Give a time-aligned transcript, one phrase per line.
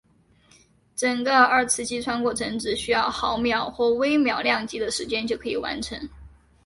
[0.95, 5.99] 整个二次击穿过程只需要毫秒或微秒量级的时间就可以完成。